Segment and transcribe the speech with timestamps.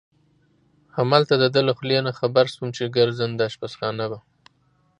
[0.97, 4.19] همالته د ده له خولې نه خبر شوم چې ګرځنده اشپزخانه به.